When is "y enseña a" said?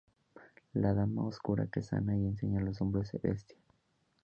2.17-2.63